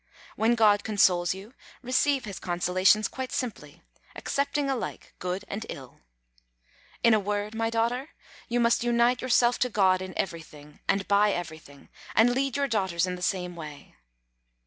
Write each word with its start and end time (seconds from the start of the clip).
When 0.35 0.55
God 0.55 0.83
consoles 0.83 1.35
you 1.35 1.53
receive 1.83 2.25
His 2.25 2.39
consolations 2.39 3.07
quite 3.07 3.31
simply, 3.31 3.83
accepting 4.15 4.67
alike 4.67 5.13
good 5.19 5.45
and 5.47 5.63
ill. 5.69 5.99
In 7.03 7.13
a 7.13 7.19
word, 7.19 7.53
my 7.53 7.69
daughter, 7.69 8.09
you 8.47 8.59
must 8.59 8.83
unite 8.83 9.21
yourself 9.21 9.59
to 9.59 9.69
God 9.69 10.01
in 10.01 10.17
everything, 10.17 10.79
and 10.87 11.07
by 11.07 11.31
everything, 11.33 11.89
and 12.15 12.33
lead 12.33 12.57
your 12.57 12.67
daughters 12.67 13.05
in 13.05 13.13
the 13.15 13.21
same 13.21 13.55
way. 13.55 13.93